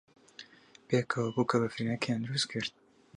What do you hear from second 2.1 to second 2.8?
دروست کرد.